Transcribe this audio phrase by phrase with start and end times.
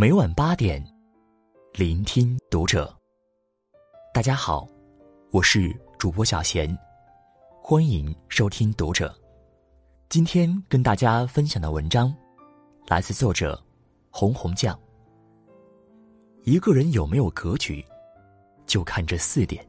[0.00, 0.82] 每晚八点，
[1.74, 2.90] 聆听读者。
[4.14, 4.66] 大家好，
[5.30, 6.74] 我是主播小贤，
[7.60, 9.14] 欢迎收听读者。
[10.08, 12.16] 今天跟大家分享的文章，
[12.86, 13.62] 来自作者
[14.08, 14.74] 红红酱。
[16.44, 17.84] 一个人有没有格局，
[18.64, 19.62] 就看这四点。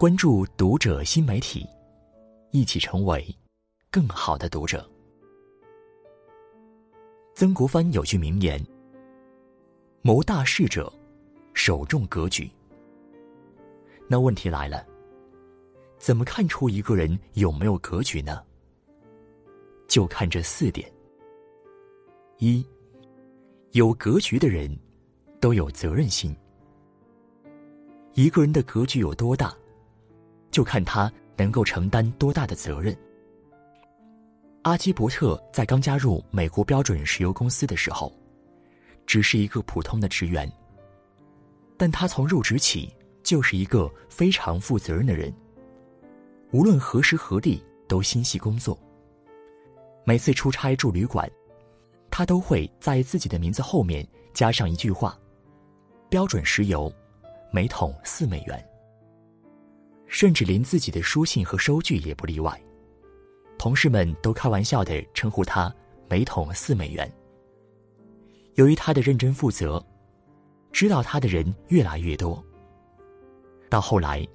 [0.00, 1.64] 关注读者新媒体，
[2.50, 3.24] 一起成为
[3.88, 4.84] 更好的读者。
[7.34, 8.64] 曾国藩有句名言
[10.02, 10.92] ：“谋大事者，
[11.52, 12.48] 首重格局。”
[14.06, 14.86] 那问题来了，
[15.98, 18.40] 怎么看出一个人有没有格局呢？
[19.88, 20.88] 就看这四点：
[22.38, 22.64] 一，
[23.72, 24.70] 有格局的人，
[25.40, 26.34] 都有责任心。
[28.12, 29.52] 一个人的格局有多大，
[30.52, 32.96] 就看他能够承担多大的责任。
[34.64, 38.10] 阿基伯特在刚加入美国标准石油公司的时候，
[39.06, 40.50] 只是一个普通的职员。
[41.76, 42.90] 但他从入职起
[43.22, 45.30] 就是一个非常负责任的人，
[46.50, 48.78] 无论何时何地都心系工作。
[50.02, 51.30] 每次出差住旅馆，
[52.10, 55.18] 他都会在自己的名字后面加上一句话
[56.08, 56.90] ：“标准石油，
[57.52, 58.66] 每桶四美元。”
[60.08, 62.58] 甚至连自己的书信和收据也不例外。
[63.58, 65.74] 同事们都开玩笑的称呼他
[66.08, 67.10] 每桶四美元。
[68.54, 69.84] 由于他的认真负责，
[70.70, 72.42] 知道他的人越来越多。
[73.68, 74.26] 到后来，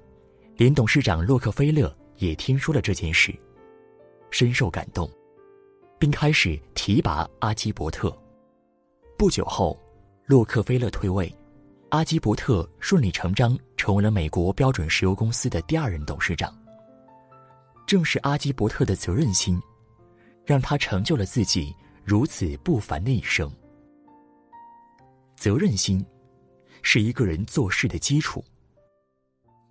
[0.56, 3.34] 连董事长洛克菲勒也听说了这件事，
[4.30, 5.08] 深受感动，
[5.98, 8.14] 并开始提拔阿基伯特。
[9.16, 9.78] 不久后，
[10.26, 11.32] 洛克菲勒退位，
[11.90, 16.54] 阿基伯特顺理成章成为了美国标准石油公司的第二任董事长。
[17.90, 19.60] 正是阿基伯特的责任心，
[20.44, 21.74] 让他成就了自己
[22.04, 23.50] 如此不凡的一生。
[25.34, 26.06] 责任心，
[26.82, 28.44] 是一个人做事的基础。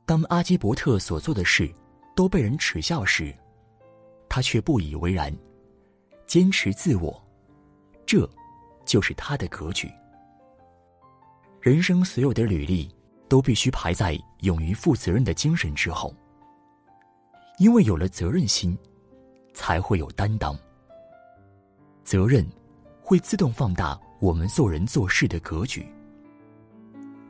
[0.05, 1.73] 当阿基伯特所做的事
[2.13, 3.33] 都被人耻笑时，
[4.27, 5.33] 他却不以为然，
[6.27, 7.25] 坚持自我，
[8.05, 8.29] 这，
[8.83, 9.89] 就是他的格局。
[11.61, 12.93] 人生所有的履历，
[13.29, 16.13] 都必须排在勇于负责任的精神之后。
[17.59, 18.75] 因为有了责任心，
[19.53, 20.57] 才会有担当。
[22.03, 22.43] 责任
[23.01, 25.85] 会自动放大我们做人做事的格局。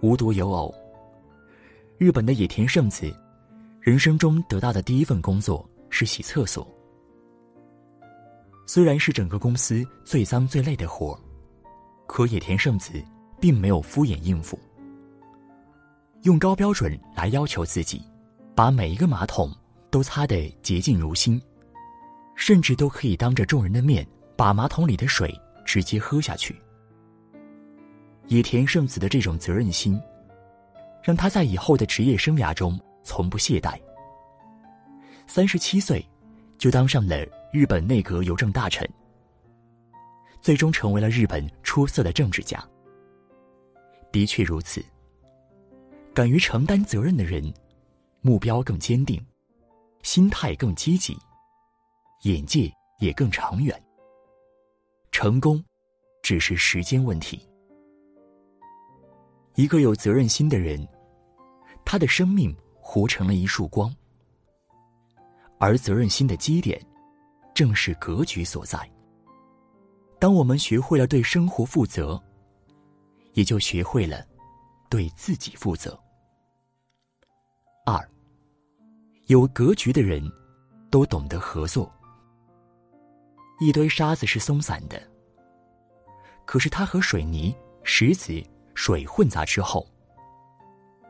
[0.01, 0.73] 无独有偶，
[1.97, 3.11] 日本的野田圣子，
[3.81, 6.65] 人生中得到的第一份工作是洗厕所。
[8.67, 11.19] 虽然是整个公司最脏最累的活
[12.05, 13.03] 可野田圣子
[13.41, 14.57] 并没有敷衍应付，
[16.21, 17.99] 用高标准来要求自己，
[18.55, 19.51] 把每一个马桶。
[19.89, 21.41] 都擦得洁净如新，
[22.35, 25.33] 甚至都可以当着众人的面把马桶里的水
[25.65, 26.55] 直接喝下去。
[28.27, 29.99] 野田圣子的这种责任心，
[31.03, 33.79] 让他在以后的职业生涯中从不懈怠。
[35.25, 36.05] 三十七岁，
[36.57, 38.87] 就当上了日本内阁邮政大臣，
[40.41, 42.63] 最终成为了日本出色的政治家。
[44.11, 44.83] 的确如此，
[46.13, 47.51] 敢于承担责任的人，
[48.21, 49.19] 目标更坚定。
[50.01, 51.17] 心态更积极，
[52.23, 53.81] 眼界也更长远。
[55.11, 55.63] 成功，
[56.21, 57.47] 只是时间问题。
[59.55, 60.87] 一个有责任心的人，
[61.83, 63.93] 他的生命活成了一束光。
[65.59, 66.81] 而责任心的基点，
[67.53, 68.79] 正是格局所在。
[70.17, 72.21] 当我们学会了对生活负责，
[73.33, 74.25] 也就学会了
[74.89, 75.99] 对自己负责。
[77.85, 78.09] 二。
[79.29, 80.19] 有格局的人，
[80.89, 81.93] 都懂得合作。
[83.59, 84.99] 一堆沙子是松散的，
[86.45, 89.87] 可是它和水泥、石子、水混杂之后，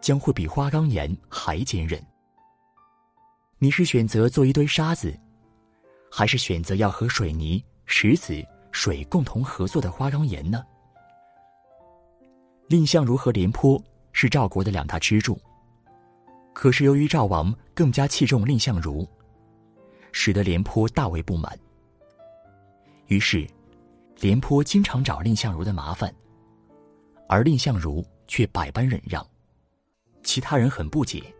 [0.01, 1.97] 将会比花岗岩还坚韧。
[3.57, 5.17] 你是选择做一堆沙子，
[6.11, 10.61] 还是选择要和水泥、石子、水共同合作的花岗岩呢？
[12.67, 15.39] 蔺相如和廉颇是赵国的两大支柱。
[16.51, 19.07] 可是由于赵王更加器重蔺相如，
[20.11, 21.57] 使得廉颇大为不满。
[23.07, 23.47] 于是，
[24.19, 26.13] 廉颇经常找蔺相如的麻烦，
[27.29, 29.25] 而蔺相如却百般忍让。
[30.23, 31.33] 其他人很不解，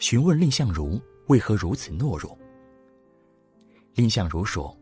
[0.00, 2.36] 询问蔺相如为何如此懦弱。
[3.94, 4.76] 蔺相如说：“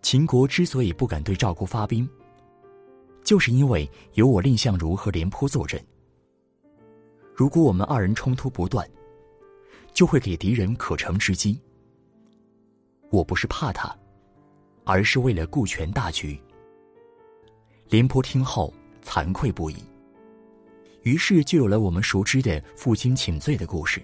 [0.00, 2.08] 秦国之所以不敢对赵国发兵，
[3.22, 5.78] 就是因为有我蔺相如和廉颇坐镇。”
[7.36, 8.88] 如果我们二人冲突不断，
[10.00, 11.60] 就会给敌人可乘之机。
[13.10, 13.94] 我不是怕他，
[14.82, 16.40] 而是为了顾全大局。
[17.90, 18.72] 廉颇听后
[19.04, 19.76] 惭愧不已。
[21.02, 24.00] 于是就有了我们熟知的负荆请罪的故事。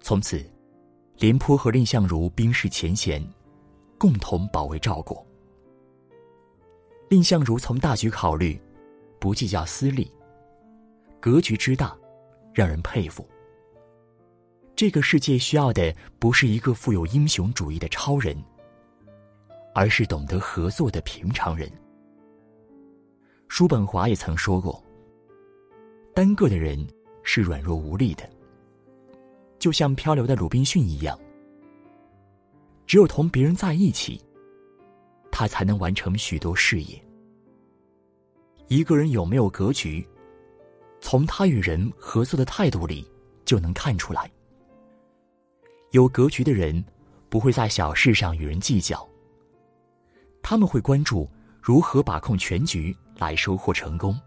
[0.00, 0.44] 从此，
[1.18, 3.24] 廉颇和蔺相如冰释前嫌，
[3.96, 5.24] 共同保卫赵国。
[7.08, 8.60] 蔺相如从大局考虑，
[9.20, 10.12] 不计较私利，
[11.20, 11.96] 格局之大，
[12.52, 13.24] 让人佩服。
[14.80, 18.34] 这个世界需要的不是一个富有英雄主义的超人，
[19.74, 21.70] 而是懂得合作的平常人。
[23.46, 24.82] 叔本华也曾说过
[26.16, 26.82] ：“单个的人
[27.22, 28.26] 是软弱无力的，
[29.58, 31.20] 就像漂流的鲁滨逊一样。
[32.86, 34.18] 只有同别人在一起，
[35.30, 36.98] 他才能完成许多事业。
[38.68, 40.08] 一个人有没有格局，
[41.02, 43.06] 从他与人合作的态度里
[43.44, 44.26] 就能看出来。”
[45.90, 46.84] 有格局的人，
[47.28, 49.06] 不会在小事上与人计较。
[50.40, 51.28] 他们会关注
[51.60, 54.18] 如何把控全局来收获成功。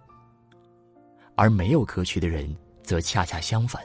[1.35, 3.81] 而没有格局的人，则恰恰相反。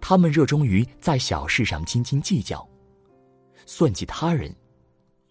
[0.00, 2.66] 他们热衷于在小事上斤斤计较，
[3.66, 4.54] 算计他人，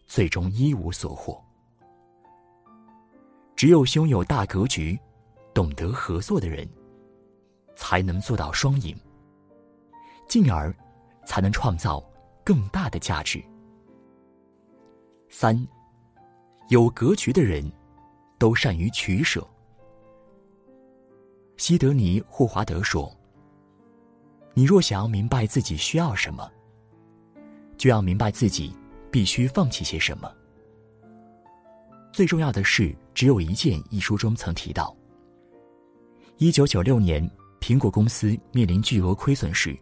[0.06, 1.42] 最终一无所获。
[3.56, 5.00] 只有胸有大格局、
[5.54, 6.70] 懂得合作的人，
[7.74, 8.94] 才能做到双赢，
[10.28, 10.76] 进而。
[11.26, 12.04] 才能创造
[12.44, 13.44] 更大的价值。
[15.30, 15.68] 三，
[16.70, 17.70] 有格局的人，
[18.38, 19.46] 都善于取舍。
[21.58, 23.14] 西德尼·霍华德说
[24.54, 26.50] ：“你若想要明白自己需要什么，
[27.78, 28.76] 就要明白自己
[29.12, 30.32] 必须放弃些什么。
[32.14, 34.96] 最重要的事只有一件。”一书中曾提到，
[36.38, 37.30] 一九九六年，
[37.60, 39.78] 苹果公司面临巨额亏损时。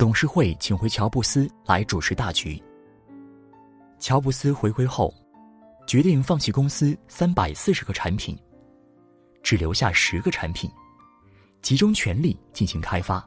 [0.00, 2.58] 董事会请回乔布斯来主持大局。
[3.98, 5.12] 乔布斯回归后，
[5.86, 8.34] 决定放弃公司三百四十个产品，
[9.42, 10.70] 只留下十个产品，
[11.60, 13.22] 集中全力进行开发。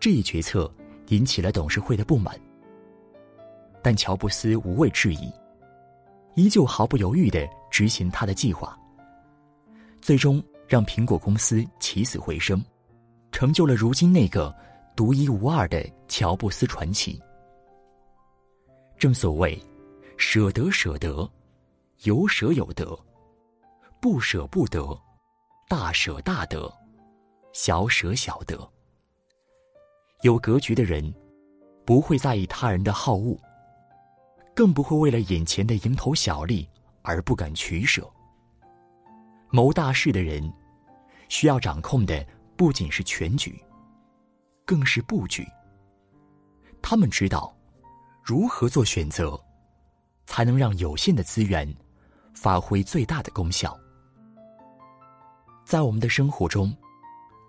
[0.00, 0.68] 这一决策
[1.10, 2.36] 引起了董事会的不满，
[3.84, 5.32] 但乔布斯无畏质疑，
[6.34, 8.76] 依旧毫不犹豫的执行他的计划，
[10.00, 12.60] 最终让苹果公司起死回生，
[13.30, 14.52] 成就了如今那个。
[14.96, 17.20] 独一无二的乔布斯传奇。
[18.98, 19.60] 正所谓，
[20.16, 21.28] 舍得舍得，
[22.04, 22.96] 有舍有得；
[24.00, 24.96] 不舍不得，
[25.68, 26.72] 大舍大得，
[27.52, 28.56] 小舍小得。
[30.22, 31.12] 有格局的人，
[31.84, 33.36] 不会在意他人的好恶，
[34.54, 36.68] 更不会为了眼前的蝇头小利
[37.02, 38.08] 而不敢取舍。
[39.50, 40.52] 谋大事的人，
[41.28, 42.24] 需要掌控的
[42.56, 43.63] 不仅是全局。
[44.64, 45.46] 更是布局。
[46.82, 47.54] 他们知道
[48.22, 49.38] 如何做选择，
[50.26, 51.72] 才能让有限的资源
[52.34, 53.78] 发挥最大的功效。
[55.64, 56.74] 在我们的生活中，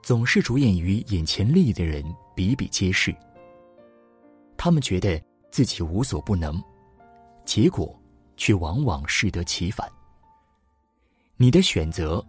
[0.02, 2.04] 总是着眼于眼前利益的人
[2.34, 3.14] 比比皆是。
[4.58, 5.22] 他们觉得
[5.52, 6.64] 自己无所不能，
[7.44, 7.98] 结果
[8.38, 9.92] 却往往适得其反。
[11.36, 12.26] 你的选择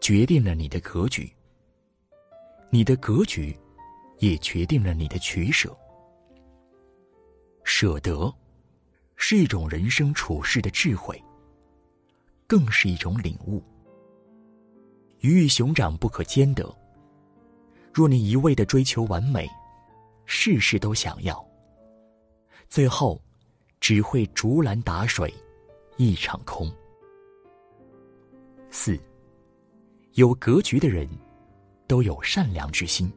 [0.00, 1.32] 决定了你的格局，
[2.70, 3.58] 你的格局。
[4.18, 5.76] 也决定了你的取舍。
[7.64, 8.32] 舍得，
[9.16, 11.22] 是一种人生处世的智慧，
[12.46, 13.62] 更是一种领悟。
[15.20, 16.72] 鱼与熊掌不可兼得。
[17.92, 19.48] 若你一味的追求完美，
[20.24, 21.44] 事事都想要，
[22.68, 23.20] 最后
[23.80, 25.32] 只会竹篮打水
[25.96, 26.72] 一场空。
[28.70, 28.98] 四，
[30.12, 31.08] 有格局的人，
[31.88, 33.10] 都有善良之心。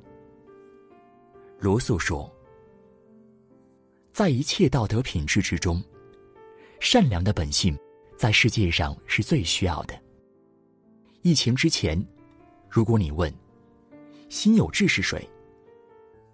[1.62, 2.27] 罗素说
[4.12, 5.80] ：“在一切道德品质之中，
[6.80, 7.77] 善良的本性
[8.18, 9.94] 在世界上是最需要的。
[11.22, 12.03] 疫情之前，
[12.68, 13.32] 如果你问
[14.27, 15.30] 辛有志是谁，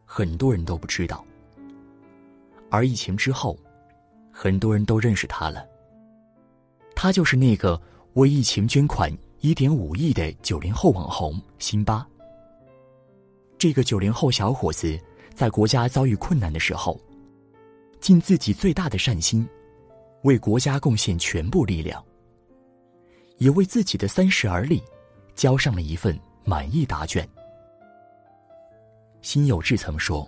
[0.05, 1.17] 很多人都不知道；
[2.69, 3.59] 而疫情之后，
[4.31, 5.67] 很多人都认识他了。
[6.95, 7.79] 他就是那个
[8.13, 12.07] 为疫情捐款一点五亿的九零后网红辛巴。
[13.57, 14.97] 这个九零后小伙子。”
[15.37, 16.99] 在国家遭遇困难的时候，
[17.99, 19.47] 尽自己最大的善心，
[20.23, 22.03] 为国家贡献全部力量，
[23.37, 24.81] 也为自己的三十而立，
[25.35, 27.29] 交上了一份满意答卷。
[29.21, 30.27] 辛有志曾说：“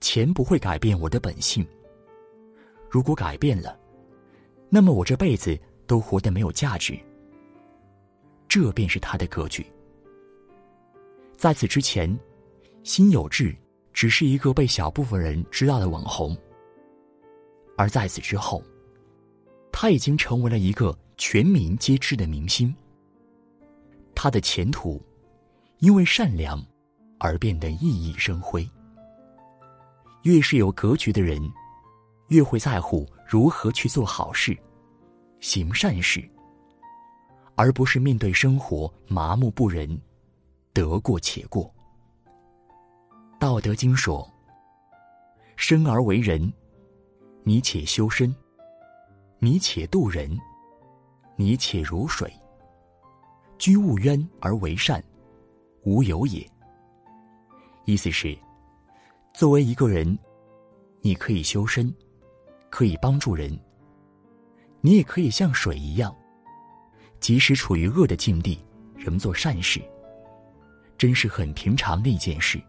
[0.00, 1.62] 钱不会改变我的本性，
[2.88, 3.78] 如果改变了，
[4.70, 5.54] 那么我这辈子
[5.86, 6.98] 都活得没有价值。”
[8.48, 9.66] 这便是他的格局。
[11.36, 12.18] 在此之前。
[12.82, 13.54] 辛有志
[13.92, 16.36] 只是一个被小部分人知道的网红，
[17.76, 18.62] 而在此之后，
[19.70, 22.74] 他已经成为了一个全民皆知的明星。
[24.14, 25.00] 他的前途，
[25.78, 26.62] 因为善良，
[27.18, 28.68] 而变得熠熠生辉。
[30.22, 31.40] 越是有格局的人，
[32.28, 34.56] 越会在乎如何去做好事、
[35.40, 36.26] 行善事，
[37.56, 40.00] 而不是面对生活麻木不仁、
[40.72, 41.72] 得过且过。
[43.40, 44.30] 道德经说
[45.56, 46.52] ：“生而为人，
[47.42, 48.30] 你且修身；
[49.38, 50.38] 你且度人，
[51.36, 52.30] 你且如水。
[53.56, 55.02] 居勿渊而为善，
[55.84, 56.46] 无有也。”
[57.86, 58.36] 意思是。
[59.32, 60.18] 作为一个人，
[61.00, 61.90] 你可以修身，
[62.68, 63.58] 可以帮助人。
[64.82, 66.14] 你也可以像水一样，
[67.20, 68.62] 即使处于恶的境地，
[68.94, 69.80] 仍做善事。
[70.98, 72.60] 真是很平常的一件事，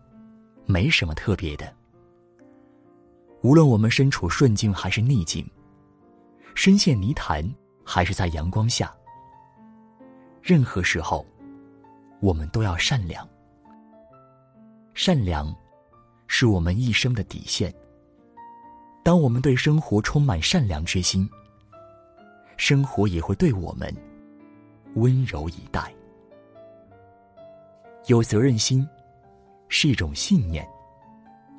[0.65, 1.73] 没什么特别的。
[3.41, 5.49] 无论我们身处顺境还是逆境，
[6.55, 7.43] 深陷泥潭
[7.83, 8.93] 还是在阳光下，
[10.41, 11.25] 任何时候，
[12.19, 13.27] 我们都要善良。
[14.93, 15.53] 善良。
[16.33, 17.75] 是我们一生的底线。
[19.03, 21.29] 当我们对生活充满善良之心，
[22.55, 23.93] 生活也会对我们
[24.95, 25.93] 温柔以待。
[28.07, 28.87] 有责任心
[29.71, 30.67] 是一种信念，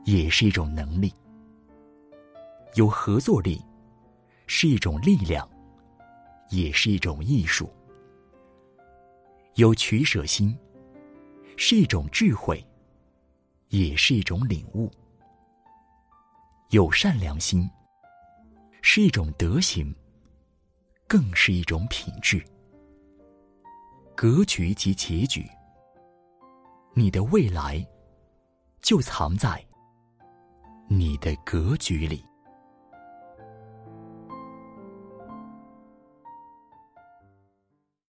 [0.04, 1.08] 也是一种能力；
[2.74, 3.60] 有合作力
[4.46, 5.48] 是一种力量，
[6.50, 7.66] 也是一种艺术；
[9.54, 10.56] 有取舍心
[11.56, 12.64] 是一种智慧。
[13.68, 14.92] 也是一种领悟，
[16.68, 17.66] 有善良心，
[18.82, 19.96] 是一种德行，
[21.08, 22.44] 更是一种品质。
[24.14, 25.48] 格局及结局，
[26.92, 27.82] 你的未来
[28.82, 29.64] 就藏在
[30.88, 32.31] 你的格局里。